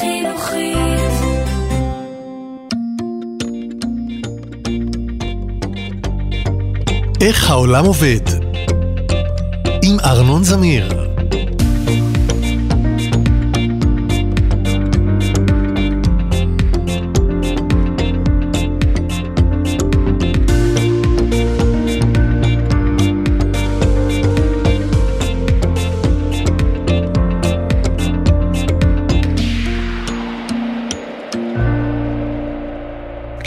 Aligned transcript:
חינוכית. 0.00 1.10
איך 7.20 7.50
העולם 7.50 7.84
עובד? 7.84 8.20
עם 9.82 10.00
ארנון 10.00 10.44
זמיר. 10.44 11.09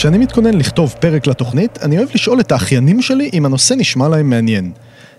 כשאני 0.03 0.17
מתכונן 0.17 0.53
לכתוב 0.53 0.95
פרק 0.99 1.27
לתוכנית, 1.27 1.77
אני 1.81 1.97
אוהב 1.97 2.09
לשאול 2.13 2.39
את 2.39 2.51
האחיינים 2.51 3.01
שלי 3.01 3.29
אם 3.33 3.45
הנושא 3.45 3.73
נשמע 3.73 4.07
להם 4.07 4.29
מעניין. 4.29 4.71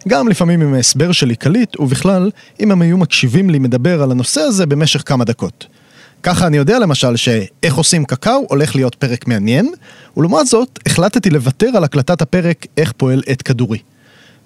גם 0.08 0.28
לפעמים 0.28 0.62
אם 0.62 0.74
ההסבר 0.74 1.12
שלי 1.12 1.36
קליט, 1.36 1.80
ובכלל, 1.80 2.30
אם 2.60 2.72
הם 2.72 2.82
היו 2.82 2.98
מקשיבים 2.98 3.50
לי 3.50 3.58
מדבר 3.58 4.02
על 4.02 4.10
הנושא 4.10 4.40
הזה 4.40 4.66
במשך 4.66 5.02
כמה 5.06 5.24
דקות. 5.24 5.66
ככה 6.22 6.46
אני 6.46 6.56
יודע 6.56 6.78
למשל 6.78 7.16
שאיך 7.16 7.74
עושים 7.74 8.04
קקאו 8.04 8.46
הולך 8.48 8.76
להיות 8.76 8.94
פרק 8.94 9.28
מעניין, 9.28 9.72
ולעומת 10.16 10.46
זאת, 10.46 10.78
החלטתי 10.86 11.30
לוותר 11.30 11.70
על 11.76 11.84
הקלטת 11.84 12.22
הפרק 12.22 12.66
איך 12.76 12.92
פועל 12.96 13.22
עט 13.26 13.42
כדורי. 13.44 13.78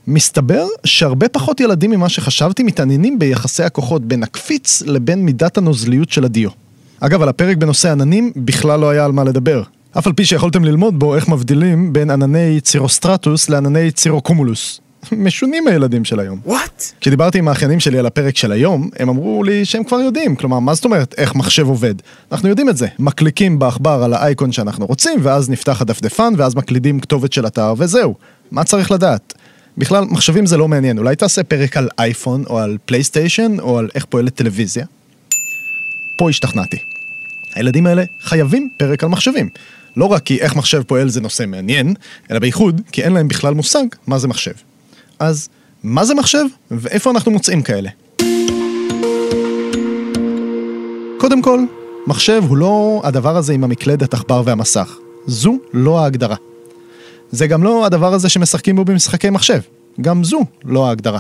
מסתבר 0.07 0.67
שהרבה 0.85 1.29
פחות 1.29 1.61
ילדים 1.61 1.91
ממה 1.91 2.09
שחשבתי 2.09 2.63
מתעניינים 2.63 3.19
ביחסי 3.19 3.63
הכוחות 3.63 4.05
בין 4.05 4.23
הקפיץ 4.23 4.83
לבין 4.87 5.25
מידת 5.25 5.59
הנוזליות 5.59 6.11
של 6.11 6.25
הדיו. 6.25 6.51
אגב, 7.01 7.23
על 7.23 7.29
הפרק 7.29 7.57
בנושא 7.57 7.91
עננים 7.91 8.33
בכלל 8.37 8.81
לא 8.81 8.91
היה 8.91 9.05
על 9.05 9.13
מה 9.13 9.25
לדבר. 9.25 9.63
אף 9.99 10.07
על 10.07 10.13
פי 10.13 10.25
שיכולתם 10.25 10.65
ללמוד 10.65 10.99
בו 10.99 11.15
איך 11.15 11.29
מבדילים 11.29 11.93
בין 11.93 12.11
ענני 12.11 12.61
צירוסטרטוס 12.61 13.49
לענני 13.49 13.91
צירוקומולוס. 13.91 14.81
משונים 15.13 15.67
הילדים 15.67 16.05
של 16.05 16.21
היום. 16.21 16.41
וואט? 16.47 16.85
כשדיברתי 17.01 17.39
עם 17.39 17.49
האחיינים 17.49 17.81
שלי 17.81 17.99
על 17.99 18.07
הפרק 18.07 18.37
של 18.37 18.53
היום, 18.53 18.91
הם 18.99 19.09
אמרו 19.09 19.45
לי 19.45 19.65
שהם 19.65 19.85
כבר 19.85 20.01
יודעים. 20.01 20.37
כלומר, 20.37 20.59
מה 20.59 20.75
זאת 20.75 20.85
אומרת 20.85 21.15
איך 21.19 21.35
מחשב 21.35 21.67
עובד? 21.67 21.95
אנחנו 22.33 22.49
יודעים 22.49 22.69
את 22.69 22.77
זה. 22.77 22.87
מקליקים 22.99 23.59
בעכבר 23.59 24.03
על 24.05 24.15
האייקון 24.15 24.53
שאנחנו 24.53 24.87
רוצים, 24.87 25.19
ואז 25.23 25.51
נפתח 25.51 25.81
הדפדפן, 25.81 26.33
ואז 26.37 26.55
מקלידים 26.55 27.01
כתובת 27.01 27.33
של 27.33 27.47
אתר, 27.47 27.75
וזהו. 27.79 28.15
מה 28.51 28.65
צריך 28.65 28.91
לדעת? 28.91 29.35
בכלל, 29.79 30.05
מחשבים 30.05 30.47
זה 30.47 30.57
לא 30.57 30.69
מעניין. 30.69 30.99
אולי 30.99 31.17
תעשה 31.17 31.43
פרק 31.43 31.77
על 31.77 31.89
אייפון, 31.99 32.45
או 32.47 32.59
על 32.59 32.77
פלייסטיישן, 32.85 33.61
או 33.61 33.79
על 33.79 33.89
איך 33.95 34.05
פועלת 34.05 34.35
טלוויזיה? 34.35 34.87
פה 36.19 36.31
השתכנעתי. 36.31 36.79
הילדים 37.55 37.87
האלה 37.87 38.05
חייבים 38.21 38.69
פרק 38.77 39.05
על 39.05 39.09
מחשבים. 39.09 39.49
לא 39.97 40.05
רק 40.05 40.23
כי 40.23 40.41
איך 40.41 40.57
מחשב 40.57 40.83
פועל 40.83 41.09
זה 41.09 41.21
נושא 41.21 41.45
מעניין, 41.47 41.95
אלא 42.31 42.39
בייחוד 42.39 42.81
כי 42.93 43.03
אין 43.03 43.13
להם 43.13 43.29
בכלל 43.29 43.55
מושג 43.55 43.85
מה 44.07 44.19
זה 44.19 44.29
מחשב. 44.29 44.53
אז 45.19 45.49
מה 45.83 46.05
זה 46.05 46.15
מחשב 46.15 46.45
ואיפה 46.71 47.11
אנחנו 47.11 47.31
מוצאים 47.31 47.63
כאלה? 47.63 47.91
קודם 51.21 51.43
כל, 51.43 51.61
מחשב 52.07 52.43
הוא 52.49 52.57
לא 52.57 53.01
הדבר 53.05 53.37
הזה 53.37 53.53
עם 53.53 53.65
המקלדת, 53.65 54.15
עכבר 54.15 54.43
והמסך. 54.45 54.97
זו 55.27 55.55
לא 55.73 55.99
ההגדרה. 55.99 56.37
זה 57.31 57.47
גם 57.47 57.63
לא 57.63 57.87
הדבר 57.87 58.15
הזה 58.15 58.29
שמשחקים 58.29 58.77
בו 58.77 58.85
במשחקי 58.85 59.31
מחשב. 59.31 59.61
גם 60.01 60.25
זו 60.25 60.41
לא 60.65 60.89
ההגדרה. 60.89 61.19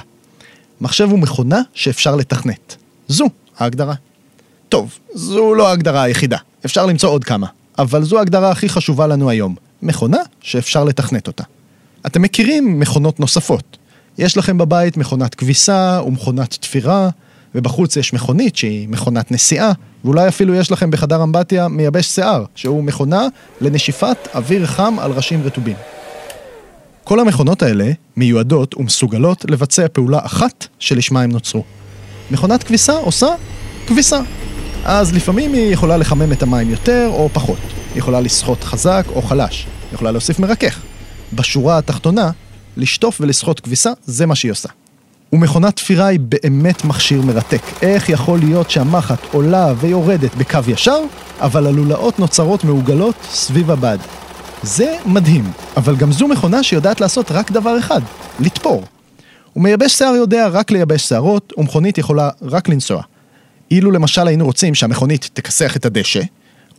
מחשב 0.80 1.08
הוא 1.10 1.18
מכונה 1.18 1.60
שאפשר 1.74 2.16
לתכנת. 2.16 2.76
זו 3.08 3.26
ההגדרה. 3.58 3.94
טוב, 4.68 4.98
זו 5.14 5.54
לא 5.54 5.68
ההגדרה 5.68 6.02
היחידה. 6.02 6.36
אפשר 6.64 6.86
למצוא 6.86 7.10
עוד 7.10 7.24
כמה. 7.24 7.46
אבל 7.78 8.04
זו 8.04 8.18
ההגדרה 8.18 8.50
הכי 8.50 8.68
חשובה 8.68 9.06
לנו 9.06 9.30
היום. 9.30 9.54
מכונה 9.82 10.18
שאפשר 10.40 10.84
לתכנת 10.84 11.26
אותה. 11.26 11.44
אתם 12.06 12.22
מכירים 12.22 12.80
מכונות 12.80 13.20
נוספות. 13.20 13.76
יש 14.18 14.36
לכם 14.36 14.58
בבית 14.58 14.96
מכונת 14.96 15.34
כביסה 15.34 16.00
ומכונת 16.06 16.50
תפירה, 16.50 17.08
ובחוץ 17.54 17.96
יש 17.96 18.12
מכונית 18.12 18.56
שהיא 18.56 18.88
מכונת 18.88 19.30
נסיעה, 19.30 19.72
ואולי 20.04 20.28
אפילו 20.28 20.54
יש 20.54 20.72
לכם 20.72 20.90
בחדר 20.90 21.22
אמבטיה 21.22 21.68
מייבש 21.68 22.06
שיער, 22.06 22.44
שהוא 22.54 22.84
מכונה 22.84 23.26
לנשיפת 23.60 24.16
אוויר 24.34 24.66
חם 24.66 24.96
על 24.98 25.12
ראשים 25.12 25.42
רטובים. 25.42 25.76
כל 27.04 27.20
המכונות 27.20 27.62
האלה 27.62 27.90
מיועדות 28.16 28.74
ומסוגלות 28.76 29.44
לבצע 29.50 29.86
פעולה 29.92 30.18
אחת 30.22 30.66
שלשמה 30.78 31.22
הם 31.22 31.32
נוצרו. 31.32 31.64
מכונת 32.30 32.62
כביסה 32.62 32.92
עושה 32.92 33.28
כביסה. 33.86 34.20
אז 34.84 35.14
לפעמים 35.14 35.52
היא 35.52 35.72
יכולה 35.72 35.96
לחמם 35.96 36.32
את 36.32 36.42
המים 36.42 36.70
יותר 36.70 37.10
או 37.12 37.28
פחות. 37.32 37.58
היא 37.94 37.98
יכולה 37.98 38.20
לסחוט 38.20 38.64
חזק 38.64 39.04
או 39.14 39.22
חלש. 39.22 39.66
היא 39.90 39.94
יכולה 39.94 40.10
להוסיף 40.10 40.38
מרכך. 40.38 40.80
בשורה 41.32 41.78
התחתונה, 41.78 42.30
לשטוף 42.76 43.20
ולסחוט 43.20 43.60
כביסה, 43.60 43.90
זה 44.04 44.26
מה 44.26 44.34
שהיא 44.34 44.52
עושה. 44.52 44.68
ומכונת 45.32 45.76
תפירה 45.76 46.06
היא 46.06 46.20
באמת 46.20 46.84
מכשיר 46.84 47.22
מרתק. 47.22 47.62
איך 47.82 48.08
יכול 48.08 48.38
להיות 48.38 48.70
שהמחט 48.70 49.18
עולה 49.32 49.72
ויורדת 49.80 50.34
בקו 50.34 50.58
ישר, 50.68 51.00
אבל 51.40 51.66
הלולאות 51.66 52.18
נוצרות 52.18 52.64
מעוגלות 52.64 53.14
סביב 53.30 53.70
הבד. 53.70 53.98
זה 54.62 54.96
מדהים, 55.06 55.52
אבל 55.76 55.96
גם 55.96 56.12
זו 56.12 56.28
מכונה 56.28 56.62
שיודעת 56.62 57.00
לעשות 57.00 57.32
רק 57.32 57.50
דבר 57.50 57.78
אחד, 57.78 58.00
לתפור. 58.40 58.84
ומייבש 59.56 59.92
שיער 59.92 60.14
יודע 60.14 60.48
רק 60.48 60.70
לייבש 60.70 61.08
שערות, 61.08 61.52
ומכונית 61.58 61.98
יכולה 61.98 62.30
רק 62.42 62.68
לנסוע. 62.68 63.02
אילו 63.70 63.90
למשל 63.90 64.26
היינו 64.26 64.44
רוצים 64.44 64.74
שהמכונית 64.74 65.30
תכסח 65.32 65.76
את 65.76 65.86
הדשא, 65.86 66.20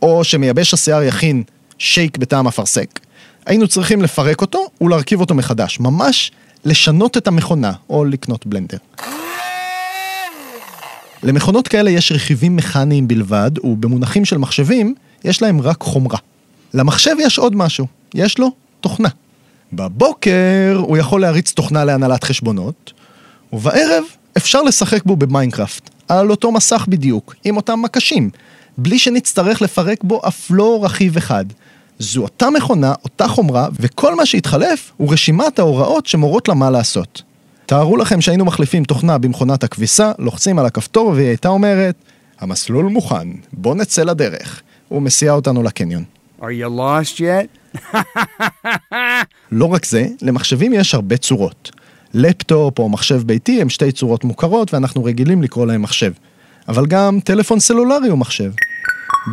או 0.02 0.24
שמייבש 0.24 0.74
השיער 0.74 1.02
יכין 1.02 1.42
שייק 1.78 2.18
בטעם 2.18 2.46
אפרסק, 2.46 3.00
היינו 3.46 3.68
צריכים 3.68 4.02
לפרק 4.02 4.40
אותו 4.40 4.66
ולהרכיב 4.80 5.20
אותו 5.20 5.34
מחדש. 5.34 5.80
ממש 5.80 6.32
לשנות 6.64 7.16
את 7.16 7.26
המכונה, 7.26 7.72
או 7.90 8.04
לקנות 8.04 8.46
בלנדר. 8.46 8.76
למכונות 11.22 11.68
כאלה 11.68 11.90
יש 11.90 12.12
רכיבים 12.12 12.56
מכניים 12.56 13.08
בלבד, 13.08 13.50
ובמונחים 13.64 14.24
של 14.24 14.38
מחשבים, 14.38 14.94
יש 15.24 15.42
להם 15.42 15.60
רק 15.60 15.82
חומרה. 15.82 16.18
למחשב 16.74 17.16
יש 17.18 17.38
עוד 17.38 17.56
משהו, 17.56 17.86
יש 18.14 18.38
לו 18.38 18.50
תוכנה. 18.80 19.08
בבוקר 19.72 20.76
הוא 20.78 20.96
יכול 20.96 21.20
להריץ 21.20 21.52
תוכנה 21.52 21.84
להנהלת 21.84 22.24
חשבונות, 22.24 22.92
ובערב 23.52 24.04
אפשר 24.40 24.62
לשחק 24.62 25.04
בו 25.04 25.16
במיינקראפט, 25.16 25.90
על 26.08 26.30
אותו 26.30 26.52
מסך 26.52 26.86
בדיוק, 26.88 27.34
עם 27.44 27.56
אותם 27.56 27.82
מקשים, 27.82 28.30
בלי 28.78 28.98
שנצטרך 28.98 29.62
לפרק 29.62 30.04
בו 30.04 30.20
אף 30.28 30.46
לא 30.50 30.84
רכיב 30.84 31.16
אחד. 31.16 31.44
זו 31.98 32.22
אותה 32.22 32.50
מכונה, 32.50 32.94
אותה 33.04 33.28
חומרה, 33.28 33.68
וכל 33.80 34.14
מה 34.14 34.26
שהתחלף 34.26 34.92
הוא 34.96 35.12
רשימת 35.12 35.58
ההוראות 35.58 36.06
שמורות 36.06 36.48
לה 36.48 36.54
מה 36.54 36.70
לעשות. 36.70 37.22
תארו 37.66 37.96
לכם 37.96 38.20
שהיינו 38.20 38.44
מחליפים 38.44 38.84
תוכנה 38.84 39.18
במכונת 39.18 39.64
הכביסה, 39.64 40.12
לוחצים 40.18 40.58
על 40.58 40.66
הכפתור 40.66 41.08
והיא 41.08 41.28
הייתה 41.28 41.48
אומרת, 41.48 41.94
המסלול 42.40 42.86
מוכן, 42.86 43.28
בוא 43.52 43.74
נצא 43.74 44.02
לדרך. 44.02 44.62
הוא 44.88 45.02
מסיע 45.02 45.32
אותנו 45.32 45.62
לקניון. 45.62 46.04
Are 46.40 46.44
you 46.44 46.78
lost 46.78 47.18
yet? 47.18 47.80
לא 49.52 49.64
רק 49.64 49.84
זה, 49.84 50.06
למחשבים 50.22 50.72
יש 50.72 50.94
הרבה 50.94 51.16
צורות. 51.16 51.70
לפטופ 52.14 52.78
או 52.78 52.88
מחשב 52.88 53.22
ביתי 53.26 53.60
הם 53.60 53.68
שתי 53.68 53.92
צורות 53.92 54.24
מוכרות 54.24 54.74
ואנחנו 54.74 55.04
רגילים 55.04 55.42
לקרוא 55.42 55.66
להם 55.66 55.82
מחשב. 55.82 56.12
אבל 56.68 56.86
גם 56.86 57.18
טלפון 57.24 57.60
סלולרי 57.60 58.08
הוא 58.08 58.18
מחשב. 58.18 58.52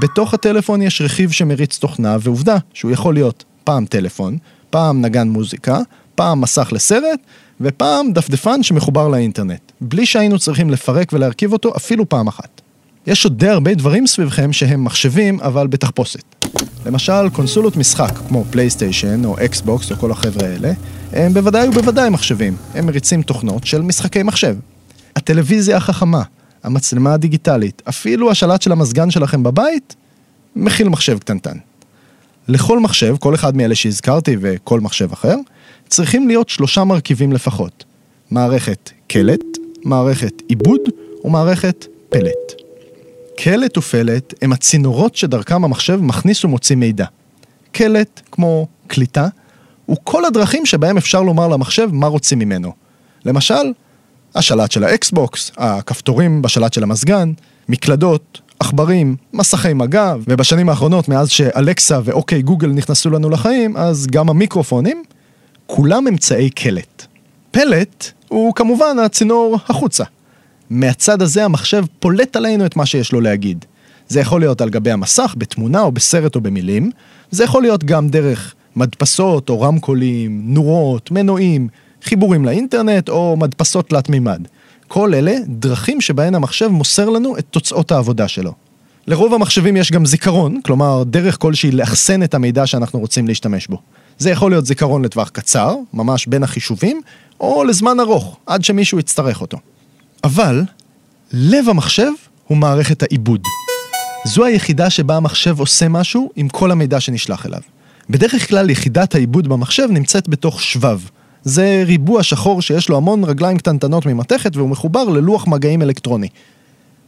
בתוך 0.01 0.33
הטלפון 0.33 0.81
יש 0.81 1.01
רכיב 1.01 1.31
שמריץ 1.31 1.77
תוכנה, 1.77 2.17
ועובדה 2.21 2.57
שהוא 2.73 2.91
יכול 2.91 3.13
להיות 3.13 3.43
פעם 3.63 3.85
טלפון, 3.85 4.37
פעם 4.69 5.01
נגן 5.01 5.27
מוזיקה, 5.27 5.79
פעם 6.15 6.41
מסך 6.41 6.69
לסרט, 6.71 7.19
ופעם 7.61 8.13
דפדפן 8.13 8.63
שמחובר 8.63 9.07
לאינטרנט, 9.07 9.71
בלי 9.81 10.05
שהיינו 10.05 10.39
צריכים 10.39 10.69
לפרק 10.69 11.13
ולהרכיב 11.13 11.53
אותו 11.53 11.75
אפילו 11.75 12.09
פעם 12.09 12.27
אחת. 12.27 12.61
יש 13.07 13.23
עוד 13.23 13.39
די 13.39 13.47
הרבה 13.47 13.73
דברים 13.73 14.07
סביבכם 14.07 14.53
שהם 14.53 14.83
מחשבים, 14.83 15.39
אבל 15.39 15.67
בתחפושת. 15.67 16.23
למשל, 16.85 17.29
קונסולות 17.33 17.77
משחק, 17.77 18.11
כמו 18.27 18.45
פלייסטיישן 18.51 19.25
או 19.25 19.35
אקסבוקס 19.45 19.91
או 19.91 19.95
כל 19.95 20.11
החבר'ה 20.11 20.47
האלה, 20.47 20.71
הם 21.11 21.33
בוודאי 21.33 21.67
ובוודאי 21.67 22.09
מחשבים. 22.09 22.55
הם 22.73 22.85
מריצים 22.85 23.21
תוכנות 23.21 23.67
של 23.67 23.81
משחקי 23.81 24.23
מחשב. 24.23 24.55
הטלוויזיה 25.15 25.77
החכמה, 25.77 26.23
המצלמה 26.63 27.13
הדיגיטלית, 27.13 27.81
אפילו 27.89 28.31
השלט 28.31 28.61
של 28.61 28.71
המזגן 28.71 29.11
שלכם 29.11 29.43
בבית, 29.43 29.95
מכיל 30.55 30.89
מחשב 30.89 31.19
קטנטן. 31.19 31.57
לכל 32.47 32.79
מחשב, 32.79 33.15
כל 33.19 33.35
אחד 33.35 33.55
מאלה 33.55 33.75
שהזכרתי 33.75 34.37
וכל 34.41 34.79
מחשב 34.79 35.11
אחר, 35.11 35.35
צריכים 35.87 36.27
להיות 36.27 36.49
שלושה 36.49 36.83
מרכיבים 36.83 37.33
לפחות. 37.33 37.83
מערכת 38.31 38.89
קלט, 39.07 39.57
מערכת 39.83 40.41
עיבוד 40.47 40.81
ומערכת 41.23 41.85
פלט. 42.09 42.66
קלט 43.37 43.77
ופלט 43.77 44.33
הם 44.41 44.53
הצינורות 44.53 45.15
שדרכם 45.15 45.63
המחשב 45.63 45.99
מכניס 46.01 46.45
ומוציא 46.45 46.75
מידע. 46.75 47.05
קלט, 47.71 48.21
כמו 48.31 48.67
קליטה, 48.87 49.27
הוא 49.85 49.97
כל 50.03 50.25
הדרכים 50.25 50.65
שבהם 50.65 50.97
אפשר 50.97 51.21
לומר 51.21 51.47
למחשב 51.47 51.89
מה 51.91 52.07
רוצים 52.07 52.39
ממנו. 52.39 52.71
למשל, 53.25 53.73
השלט 54.35 54.71
של 54.71 54.83
האקסבוקס, 54.83 55.51
הכפתורים 55.57 56.41
בשלט 56.41 56.73
של 56.73 56.83
המזגן, 56.83 57.31
מקלדות, 57.69 58.41
עכברים, 58.59 59.15
מסכי 59.33 59.73
מגע, 59.73 60.15
ובשנים 60.27 60.69
האחרונות, 60.69 61.09
מאז 61.09 61.29
שאלקסה 61.29 61.99
ואוקיי 62.03 62.41
גוגל 62.41 62.67
נכנסו 62.67 63.09
לנו 63.09 63.29
לחיים, 63.29 63.77
אז 63.77 64.07
גם 64.11 64.29
המיקרופונים, 64.29 65.03
כולם 65.67 66.07
אמצעי 66.07 66.49
קלט. 66.49 67.05
פלט 67.51 68.11
הוא 68.27 68.53
כמובן 68.55 68.99
הצינור 68.99 69.57
החוצה. 69.69 70.03
מהצד 70.69 71.21
הזה 71.21 71.45
המחשב 71.45 71.85
פולט 71.99 72.35
עלינו 72.35 72.65
את 72.65 72.75
מה 72.75 72.85
שיש 72.85 73.11
לו 73.11 73.21
להגיד. 73.21 73.65
זה 74.07 74.19
יכול 74.19 74.41
להיות 74.41 74.61
על 74.61 74.69
גבי 74.69 74.91
המסך, 74.91 75.35
בתמונה 75.37 75.81
או 75.81 75.91
בסרט 75.91 76.35
או 76.35 76.41
במילים, 76.41 76.91
זה 77.31 77.43
יכול 77.43 77.61
להיות 77.61 77.83
גם 77.83 78.09
דרך 78.09 78.53
מדפסות 78.75 79.49
או 79.49 79.61
רמקולים, 79.61 80.41
נורות, 80.45 81.11
מנועים, 81.11 81.67
חיבורים 82.03 82.45
לאינטרנט 82.45 83.09
או 83.09 83.37
מדפסות 83.37 83.89
תלת 83.89 84.09
מימד. 84.09 84.41
כל 84.87 85.13
אלה 85.13 85.35
דרכים 85.47 86.01
שבהן 86.01 86.35
המחשב 86.35 86.67
מוסר 86.67 87.09
לנו 87.09 87.37
את 87.37 87.45
תוצאות 87.51 87.91
העבודה 87.91 88.27
שלו. 88.27 88.53
לרוב 89.07 89.33
המחשבים 89.33 89.77
יש 89.77 89.91
גם 89.91 90.05
זיכרון, 90.05 90.61
כלומר 90.61 91.03
דרך 91.03 91.37
כלשהי 91.37 91.71
לאחסן 91.71 92.23
את 92.23 92.33
המידע 92.33 92.65
שאנחנו 92.67 92.99
רוצים 92.99 93.27
להשתמש 93.27 93.67
בו. 93.67 93.77
זה 94.17 94.29
יכול 94.29 94.51
להיות 94.51 94.65
זיכרון 94.65 95.05
לטווח 95.05 95.29
קצר, 95.29 95.75
ממש 95.93 96.27
בין 96.27 96.43
החישובים, 96.43 97.01
או 97.39 97.63
לזמן 97.63 97.99
ארוך, 97.99 98.37
עד 98.45 98.63
שמישהו 98.63 98.99
יצטרך 98.99 99.41
אותו. 99.41 99.57
אבל, 100.27 100.63
לב 101.31 101.69
המחשב 101.69 102.11
הוא 102.47 102.57
מערכת 102.57 103.03
העיבוד. 103.03 103.41
זו 104.25 104.45
היחידה 104.45 104.89
שבה 104.89 105.17
המחשב 105.17 105.59
עושה 105.59 105.87
משהו 105.87 106.31
עם 106.35 106.49
כל 106.49 106.71
המידע 106.71 106.99
שנשלח 106.99 107.45
אליו. 107.45 107.61
בדרך 108.09 108.49
כלל 108.49 108.69
יחידת 108.69 109.15
העיבוד 109.15 109.47
במחשב 109.47 109.87
נמצאת 109.91 110.29
בתוך 110.29 110.61
שבב. 110.61 110.99
זה 111.43 111.83
ריבוע 111.85 112.23
שחור 112.23 112.61
שיש 112.61 112.89
לו 112.89 112.97
המון 112.97 113.23
רגליים 113.23 113.57
קטנטנות 113.57 114.05
ממתכת 114.05 114.55
והוא 114.55 114.69
מחובר 114.69 115.03
ללוח 115.03 115.47
מגעים 115.47 115.81
אלקטרוני. 115.81 116.27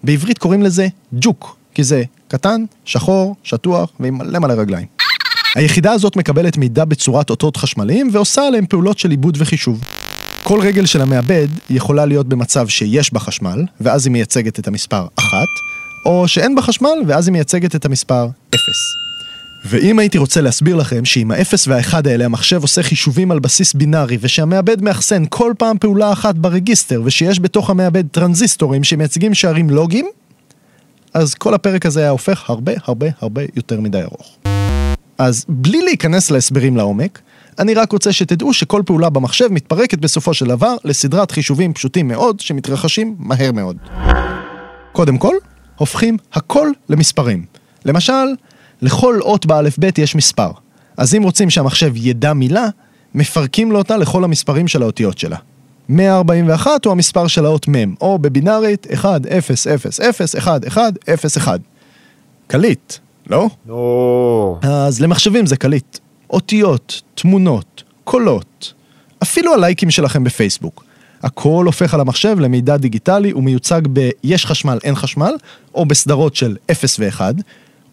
בעברית 0.04 0.38
קוראים 0.38 0.63
לזה 0.63 0.88
ג'וק, 1.13 1.57
כי 1.74 1.83
זה 1.83 2.04
קטן, 2.27 2.63
שחור, 2.86 3.36
שטוח 3.44 3.89
ועם 4.00 4.18
מלא 4.18 4.39
מלא 4.39 4.54
רגליים. 4.54 4.88
היחידה 5.56 5.92
הזאת 5.92 6.15
מקבלת 6.15 6.57
מידע 6.57 6.86
בצורת 6.86 7.30
אותות 7.30 7.57
חשמליים 7.57 8.10
ועושה 8.13 8.48
עליהם 8.48 8.65
פעולות 8.65 9.00
של 9.00 9.12
עיבוד 9.12 9.38
וחישוב. 9.39 9.83
כל 10.44 10.59
רגל 10.62 10.86
של 10.86 11.01
המעבד 11.01 11.47
יכולה 11.69 12.06
להיות 12.06 12.27
במצב 12.27 12.68
שיש 12.68 13.13
בה 13.13 13.19
חשמל, 13.19 13.63
ואז 13.81 14.06
היא 14.06 14.12
מייצגת 14.12 14.59
את 14.59 14.68
המספר 14.68 15.07
1, 15.15 15.38
או 16.06 16.27
שאין 16.27 16.56
בה 16.56 16.62
חשמל, 16.62 16.97
ואז 17.07 17.27
היא 17.27 17.33
מייצגת 17.33 17.75
את 17.75 17.86
המספר 17.86 18.27
0. 18.56 18.59
ואם 19.65 20.00
הייתי 20.00 20.18
רוצה 20.18 20.41
להסביר 20.41 20.75
לכם 20.75 21.06
שעם 21.06 21.31
ה-0 21.31 21.53
וה-1 21.68 21.94
האלה 22.09 22.25
המחשב 22.25 22.62
עושה 22.62 22.83
חישובים 22.83 23.31
על 23.31 23.39
בסיס 23.39 23.74
בינארי 23.74 24.18
ושהמעבד 24.21 24.81
מאחסן 24.81 25.24
כל 25.30 25.53
פעם 25.57 25.77
פעולה 25.77 26.12
אחת 26.12 26.36
ברגיסטר 26.36 27.01
ושיש 27.06 27.39
בתוך 27.39 27.69
המעבד 27.69 28.07
טרנזיסטורים 28.07 28.83
שמייצגים 28.83 29.33
שערים 29.33 29.69
לוגיים, 29.69 30.06
אז 31.13 31.33
כל 31.33 31.53
הפרק 31.53 31.86
הזה 31.86 32.00
היה 32.00 32.09
הופך 32.09 32.50
הרבה 32.50 32.71
הרבה 32.83 33.07
הרבה 33.21 33.41
יותר 33.56 33.81
מדי 33.81 34.01
ארוך. 34.01 34.38
אז 35.18 35.45
בלי 35.50 35.81
להיכנס 35.81 36.31
להסברים 36.31 36.77
לעומק, 36.77 37.21
אני 37.60 37.74
רק 37.74 37.92
רוצה 37.92 38.14
שתדעו 38.14 38.54
שכל 38.54 38.82
פעולה 38.86 39.10
במחשב 39.10 39.48
מתפרקת 39.52 40.00
בסופו 40.00 40.34
של 40.34 40.46
דבר 40.46 40.76
לסדרת 40.84 41.32
חישובים 41.32 41.74
פשוטים 41.74 42.08
מאוד 42.08 42.40
שמתרחשים 42.40 43.16
מהר 43.20 43.52
מאוד. 43.52 43.78
קודם 44.92 45.18
כל, 45.18 45.36
הופכים 45.76 46.18
הכל 46.34 46.68
למספרים. 46.90 47.46
למשל, 47.86 48.14
לכל 48.82 49.20
אות 49.22 49.46
באלף-בית 49.46 49.98
יש 49.98 50.16
מספר. 50.16 50.52
אז 50.98 51.16
אם 51.16 51.24
רוצים 51.24 51.50
שהמחשב 51.50 51.92
ידע 51.96 52.34
מילה, 52.34 52.68
מפרקים 53.16 53.72
לו 53.72 53.78
אותה 53.78 53.98
לכל 53.98 54.24
המספרים 54.24 54.68
של 54.68 54.82
האותיות 54.82 55.18
שלה. 55.18 55.38
141 55.90 56.86
הוא 56.86 56.92
המספר 56.92 57.28
של 57.28 57.46
האות 57.46 57.68
מ', 57.68 57.96
או 58.02 58.20
בבינארית 58.20 58.88
1, 58.94 59.26
0, 59.26 59.68
0, 59.68 60.00
0, 60.00 60.36
1, 60.36 60.68
1, 60.68 60.94
0, 61.14 61.38
1. 61.38 61.60
קליט, 62.48 62.94
לא? 63.30 63.48
No. 63.68 63.72
אז 64.68 65.02
למחשבים 65.02 65.46
זה 65.46 65.58
קליט. 65.58 65.98
אותיות, 66.30 67.02
תמונות, 67.16 67.84
קולות, 68.04 68.74
אפילו 69.24 69.54
הלייקים 69.54 69.92
שלכם 69.92 70.24
בפייסבוק. 70.24 70.84
הכל 71.24 71.64
הופך 71.66 71.94
על 71.94 72.00
המחשב 72.00 72.40
למידע 72.40 72.78
דיגיטלי 72.78 73.34
ומיוצג 73.34 73.81
ב-יש 73.94 74.46
חשמל, 74.46 74.80
אין 74.84 74.96
חשמל, 74.96 75.34
או 75.76 75.86
בסדרות 75.86 76.36
של 76.36 76.56
0 76.72 77.00
ו-1, 77.00 77.22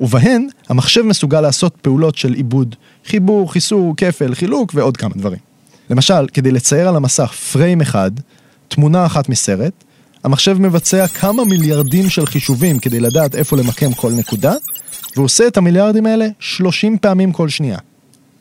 ובהן 0.01 0.49
המחשב 0.69 1.03
מסוגל 1.03 1.41
לעשות 1.41 1.77
פעולות 1.83 2.17
של 2.17 2.33
עיבוד, 2.33 2.75
חיבור, 3.07 3.53
חיסור, 3.53 3.95
כפל, 3.97 4.35
חילוק 4.35 4.73
ועוד 4.75 4.97
כמה 4.97 5.15
דברים. 5.17 5.39
למשל, 5.91 6.29
כדי 6.33 6.51
לצייר 6.51 6.89
על 6.89 6.97
המסך 6.97 7.33
פריים 7.53 7.81
אחד, 7.81 8.11
תמונה 8.69 9.07
אחת 9.07 9.29
מסרט, 9.29 9.85
המחשב 10.25 10.59
מבצע 10.59 11.07
כמה 11.07 11.45
מיליארדים 11.45 12.11
של 12.11 12.27
חישובים 12.27 12.79
כדי 12.79 13.01
לדעת 13.01 13.35
איפה 13.35 13.57
למקם 13.57 13.93
כל 13.93 14.13
נקודה, 14.13 14.55
והוא 15.15 15.25
עושה 15.25 15.47
את 15.47 15.57
המיליארדים 15.57 16.07
האלה 16.07 16.27
30 16.39 16.99
פעמים 16.99 17.33
כל 17.33 17.49
שנייה. 17.49 17.79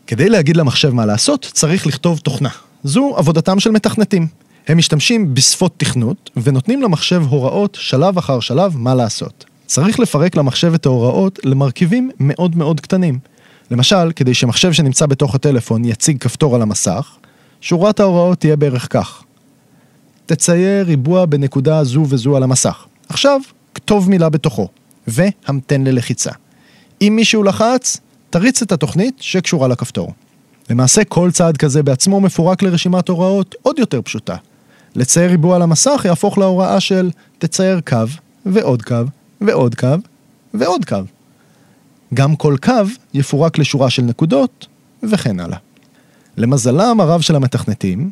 כדי 0.08 0.30
להגיד 0.30 0.58
למחשב 0.58 0.90
מה 0.90 1.06
לעשות, 1.06 1.50
צריך 1.54 1.88
לכתוב 1.88 2.20
תוכנה. 2.20 2.50
זו 2.84 3.14
עבודתם 3.18 3.60
של 3.60 3.72
מתכנתים. 3.72 4.28
הם 4.68 4.78
משתמשים 4.78 5.34
בשפות 5.34 5.74
תכנות, 5.78 6.30
ונותנים 6.38 6.82
למחשב 6.82 7.24
הוראות 7.30 7.78
שלב 7.82 8.18
אחר 8.18 8.40
שלב 8.40 8.78
מה 8.78 8.96
לעשות. 8.96 9.46
צריך 9.66 10.00
לפרק 10.00 10.36
למחשב 10.36 10.74
את 10.74 10.86
ההוראות 10.86 11.40
למרכיבים 11.44 12.12
מאוד 12.20 12.56
מאוד 12.56 12.80
קטנים. 12.80 13.20
למשל, 13.72 14.12
כדי 14.16 14.34
שמחשב 14.34 14.74
שנמצא 14.74 15.06
בתוך 15.06 15.36
הטלפון 15.36 15.86
יציג 15.86 16.18
כפתור 16.18 16.56
על 16.56 16.62
המסך, 16.62 17.16
שורת 17.62 18.00
ההוראות 18.00 18.40
תהיה 18.40 18.56
בערך 18.56 18.88
כך. 18.90 19.24
תצייר 20.26 20.86
ריבוע 20.86 21.26
בנקודה 21.26 21.84
זו 21.84 22.06
וזו 22.10 22.36
על 22.38 22.44
המסך. 22.44 22.86
עכשיו, 23.10 23.42
כתוב 23.74 24.10
מילה 24.10 24.30
בתוכו, 24.30 24.68
והמתן 25.08 25.84
ללחיצה. 25.84 26.32
אם 27.02 27.14
מישהו 27.16 27.44
לחץ, 27.44 27.98
תריץ 28.36 28.62
את 28.62 28.72
התוכנית 28.72 29.16
שקשורה 29.20 29.68
לכפתור. 29.68 30.14
למעשה 30.70 31.04
כל 31.04 31.32
צעד 31.32 31.58
כזה 31.58 31.84
בעצמו 31.84 32.22
מפורק 32.22 32.62
לרשימת 32.62 33.08
הוראות 33.08 33.56
עוד 33.62 33.80
יותר 33.80 34.02
פשוטה. 34.02 34.36
לצייר 34.96 35.32
ריבוע 35.32 35.56
על 35.56 35.62
המסך 35.62 36.02
יהפוך 36.06 36.38
להוראה 36.38 36.80
של 36.80 37.12
תצייר 37.38 37.82
קו, 37.88 37.98
ועוד 38.46 38.82
קו, 38.82 38.96
ועוד 39.42 39.76
קו, 39.76 39.88
ועוד 40.54 40.86
קו. 40.86 40.96
גם 42.14 42.36
כל 42.36 42.56
קו 42.64 42.84
יפורק 43.14 43.58
לשורה 43.58 43.90
של 43.90 44.02
נקודות, 44.02 44.68
וכן 45.04 45.40
הלאה. 45.40 45.58
למזלם 46.38 47.02
הרב 47.02 47.22
של 47.22 47.36
המתכנתים, 47.36 48.10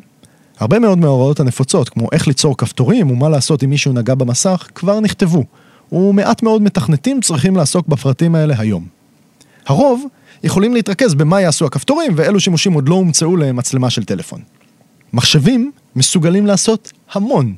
הרבה 0.58 0.78
מאוד 0.78 0.98
מההוראות 0.98 1.40
הנפוצות, 1.40 1.88
כמו 1.88 2.08
איך 2.12 2.26
ליצור 2.26 2.56
כפתורים 2.56 3.10
ומה 3.10 3.28
לעשות 3.28 3.64
אם 3.64 3.70
מישהו 3.70 3.92
נגע 3.92 4.14
במסך, 4.14 4.68
כבר 4.74 5.00
נכתבו, 5.00 5.44
ומעט 5.92 6.42
מאוד 6.42 6.62
מתכנתים 6.62 7.20
צריכים 7.20 7.56
לעסוק 7.56 7.88
בפרטים 7.88 8.34
האלה 8.34 8.54
היום. 8.58 9.03
הרוב 9.66 10.06
יכולים 10.44 10.74
להתרכז 10.74 11.14
במה 11.14 11.40
יעשו 11.40 11.66
הכפתורים 11.66 12.12
ואילו 12.16 12.40
שימושים 12.40 12.72
עוד 12.72 12.88
לא 12.88 12.94
הומצאו 12.94 13.36
למצלמה 13.36 13.90
של 13.90 14.04
טלפון. 14.04 14.40
מחשבים 15.12 15.72
מסוגלים 15.96 16.46
לעשות 16.46 16.92
המון. 17.12 17.54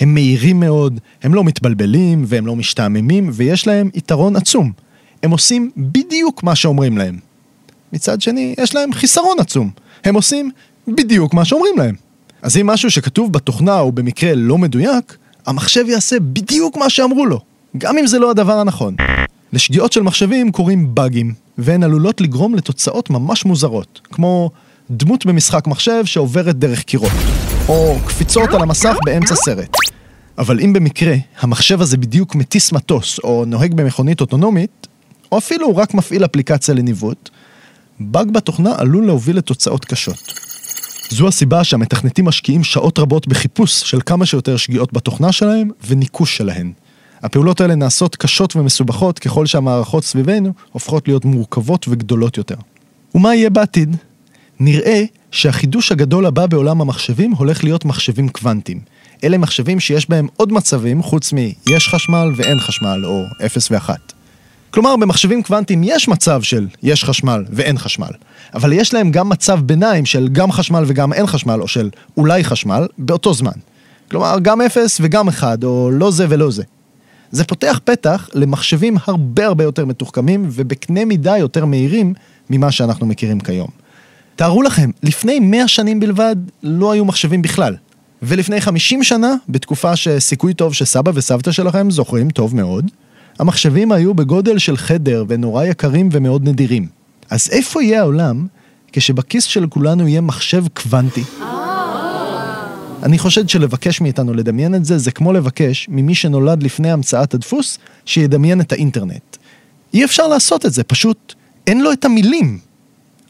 הם 0.00 0.14
מהירים 0.14 0.60
מאוד, 0.60 1.00
הם 1.22 1.34
לא 1.34 1.44
מתבלבלים 1.44 2.24
והם 2.26 2.46
לא 2.46 2.56
משתעממים 2.56 3.30
ויש 3.32 3.66
להם 3.66 3.90
יתרון 3.94 4.36
עצום. 4.36 4.72
הם 5.22 5.30
עושים 5.30 5.70
בדיוק 5.76 6.42
מה 6.42 6.54
שאומרים 6.54 6.98
להם. 6.98 7.18
מצד 7.92 8.20
שני, 8.20 8.54
יש 8.58 8.74
להם 8.74 8.92
חיסרון 8.92 9.40
עצום. 9.40 9.70
הם 10.04 10.14
עושים 10.14 10.50
בדיוק 10.88 11.34
מה 11.34 11.44
שאומרים 11.44 11.78
להם. 11.78 11.94
אז 12.42 12.56
אם 12.56 12.66
משהו 12.66 12.90
שכתוב 12.90 13.32
בתוכנה 13.32 13.78
הוא 13.78 13.92
במקרה 13.92 14.34
לא 14.34 14.58
מדויק, 14.58 15.16
המחשב 15.46 15.84
יעשה 15.88 16.20
בדיוק 16.20 16.76
מה 16.76 16.90
שאמרו 16.90 17.26
לו, 17.26 17.40
גם 17.78 17.98
אם 17.98 18.06
זה 18.06 18.18
לא 18.18 18.30
הדבר 18.30 18.58
הנכון. 18.58 18.96
לשגיאות 19.52 19.92
של 19.92 20.02
מחשבים 20.02 20.52
קוראים 20.52 20.94
באגים, 20.94 21.34
והן 21.58 21.82
עלולות 21.82 22.20
לגרום 22.20 22.54
לתוצאות 22.54 23.10
ממש 23.10 23.44
מוזרות, 23.44 24.00
כמו 24.04 24.50
דמות 24.90 25.26
במשחק 25.26 25.66
מחשב 25.66 26.04
שעוברת 26.04 26.58
דרך 26.58 26.82
קירות, 26.82 27.12
או 27.68 27.96
קפיצות 28.06 28.50
על 28.50 28.62
המסך 28.62 28.96
באמצע 29.04 29.34
סרט. 29.34 29.76
אבל 30.38 30.60
אם 30.60 30.72
במקרה 30.72 31.14
המחשב 31.40 31.80
הזה 31.80 31.96
בדיוק 31.96 32.34
מטיס 32.34 32.72
מטוס 32.72 33.18
או 33.18 33.44
נוהג 33.46 33.74
במכונית 33.74 34.20
אוטונומית, 34.20 34.86
או 35.32 35.38
אפילו 35.38 35.76
רק 35.76 35.94
מפעיל 35.94 36.24
אפליקציה 36.24 36.74
לניווט, 36.74 37.30
באג 38.00 38.30
בתוכנה 38.30 38.74
עלול 38.76 39.06
להוביל 39.06 39.36
לתוצאות 39.36 39.84
קשות. 39.84 40.32
זו 41.10 41.28
הסיבה 41.28 41.64
שהמתכנתים 41.64 42.24
משקיעים 42.24 42.64
שעות 42.64 42.98
רבות 42.98 43.28
בחיפוש 43.28 43.90
של 43.90 43.98
כמה 44.06 44.26
שיותר 44.26 44.56
שגיאות 44.56 44.92
בתוכנה 44.92 45.32
שלהם 45.32 45.70
וניקוש 45.86 46.36
שלהן. 46.36 46.72
הפעולות 47.22 47.60
האלה 47.60 47.74
נעשות 47.74 48.16
קשות 48.16 48.56
ומסובכות 48.56 49.18
ככל 49.18 49.46
שהמערכות 49.46 50.04
סביבנו 50.04 50.52
הופכות 50.72 51.08
להיות 51.08 51.24
מורכבות 51.24 51.86
וגדולות 51.88 52.36
יותר. 52.36 52.54
ומה 53.14 53.34
יהיה 53.34 53.50
בעתיד? 53.50 53.96
נראה 54.60 55.04
שהחידוש 55.30 55.92
הגדול 55.92 56.26
הבא 56.26 56.46
בעולם 56.46 56.80
המחשבים 56.80 57.32
הולך 57.32 57.64
להיות 57.64 57.84
מחשבים 57.84 58.28
קוונטיים. 58.28 58.80
אלה 59.24 59.38
מחשבים 59.38 59.80
שיש 59.80 60.10
בהם 60.10 60.28
עוד 60.36 60.52
מצבים 60.52 61.02
חוץ 61.02 61.32
מ-יש 61.32 61.88
חשמל 61.88 62.32
ואין 62.36 62.60
חשמל, 62.60 63.04
או 63.04 63.22
0 63.46 63.70
ו-1. 63.70 63.90
כלומר, 64.70 64.96
במחשבים 64.96 65.42
קוונטיים 65.42 65.82
יש 65.84 66.08
מצב 66.08 66.42
של 66.42 66.66
יש 66.82 67.04
חשמל 67.04 67.44
ואין 67.50 67.78
חשמל, 67.78 68.10
אבל 68.54 68.72
יש 68.72 68.94
להם 68.94 69.10
גם 69.10 69.28
מצב 69.28 69.60
ביניים 69.62 70.06
של 70.06 70.28
גם 70.32 70.52
חשמל 70.52 70.84
וגם 70.86 71.12
אין 71.12 71.26
חשמל, 71.26 71.60
או 71.60 71.68
של 71.68 71.90
אולי 72.16 72.44
חשמל, 72.44 72.86
באותו 72.98 73.34
זמן. 73.34 73.52
כלומר, 74.10 74.38
גם 74.42 74.60
0 74.60 74.98
וגם 75.00 75.28
1, 75.28 75.64
או 75.64 75.90
לא 75.92 76.10
זה 76.10 76.26
ולא 76.28 76.50
זה. 76.50 76.62
זה 77.36 77.44
פותח 77.44 77.80
פתח 77.84 78.28
למחשבים 78.34 78.96
הרבה 79.06 79.46
הרבה 79.46 79.64
יותר 79.64 79.84
מתוחכמים 79.84 80.46
ובקנה 80.50 81.04
מידה 81.04 81.38
יותר 81.38 81.64
מהירים 81.64 82.14
ממה 82.50 82.72
שאנחנו 82.72 83.06
מכירים 83.06 83.40
כיום. 83.40 83.68
תארו 84.36 84.62
לכם, 84.62 84.90
לפני 85.02 85.40
100 85.40 85.68
שנים 85.68 86.00
בלבד 86.00 86.36
לא 86.62 86.92
היו 86.92 87.04
מחשבים 87.04 87.42
בכלל. 87.42 87.76
ולפני 88.22 88.60
50 88.60 89.02
שנה, 89.02 89.34
בתקופה 89.48 89.96
שסיכוי 89.96 90.54
טוב 90.54 90.74
שסבא 90.74 91.10
וסבתא 91.14 91.52
שלכם 91.52 91.90
זוכרים 91.90 92.30
טוב 92.30 92.56
מאוד, 92.56 92.90
המחשבים 93.38 93.92
היו 93.92 94.14
בגודל 94.14 94.58
של 94.58 94.76
חדר 94.76 95.24
ונורא 95.28 95.64
יקרים 95.64 96.08
ומאוד 96.12 96.48
נדירים. 96.48 96.86
אז 97.30 97.48
איפה 97.52 97.82
יהיה 97.82 98.00
העולם 98.00 98.46
כשבכיס 98.92 99.44
של 99.44 99.66
כולנו 99.66 100.08
יהיה 100.08 100.20
מחשב 100.20 100.64
קוונטי? 100.74 101.22
אני 103.02 103.18
חושד 103.18 103.48
שלבקש 103.48 104.00
מאיתנו 104.00 104.34
לדמיין 104.34 104.74
את 104.74 104.84
זה, 104.84 104.98
זה 104.98 105.10
כמו 105.10 105.32
לבקש 105.32 105.86
ממי 105.88 106.14
שנולד 106.14 106.62
לפני 106.62 106.90
המצאת 106.90 107.34
הדפוס, 107.34 107.78
שידמיין 108.04 108.60
את 108.60 108.72
האינטרנט. 108.72 109.36
אי 109.94 110.04
אפשר 110.04 110.28
לעשות 110.28 110.66
את 110.66 110.72
זה, 110.72 110.84
פשוט 110.84 111.34
אין 111.66 111.80
לו 111.80 111.92
את 111.92 112.04
המילים. 112.04 112.58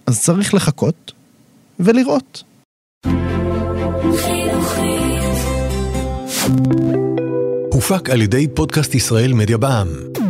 אז 0.06 0.22
צריך 0.22 0.54
לחכות 0.54 1.12
ולראות. 1.80 2.42
הופק 7.72 8.10
על 8.10 8.22
ידי 8.22 8.48
פודקאסט 8.54 8.94
ישראל 8.94 9.32
מדיה 9.32 9.58
בע"מ. 9.58 10.25